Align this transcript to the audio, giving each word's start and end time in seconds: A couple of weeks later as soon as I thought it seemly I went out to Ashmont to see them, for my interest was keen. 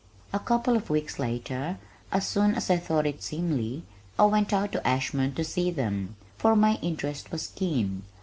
A 0.33 0.39
couple 0.39 0.75
of 0.75 0.89
weeks 0.89 1.19
later 1.19 1.77
as 2.11 2.25
soon 2.25 2.55
as 2.55 2.71
I 2.71 2.77
thought 2.77 3.05
it 3.05 3.21
seemly 3.21 3.83
I 4.17 4.25
went 4.25 4.51
out 4.51 4.71
to 4.71 4.79
Ashmont 4.81 5.35
to 5.35 5.43
see 5.43 5.69
them, 5.69 6.15
for 6.39 6.55
my 6.55 6.79
interest 6.81 7.31
was 7.31 7.49
keen. 7.53 8.01